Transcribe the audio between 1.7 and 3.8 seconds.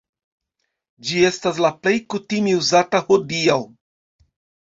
plej kutime uzata hodiaŭ.